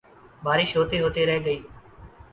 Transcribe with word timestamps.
بارش 0.43 0.69
ہوتے 0.77 0.99
ہوتے 0.99 1.25
رہ 1.25 1.39
گئی 1.45 1.59